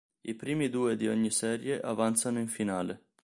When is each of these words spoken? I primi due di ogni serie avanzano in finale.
I 0.21 0.33
primi 0.33 0.69
due 0.71 0.95
di 0.95 1.07
ogni 1.07 1.29
serie 1.29 1.79
avanzano 1.79 2.39
in 2.39 2.47
finale. 2.47 3.03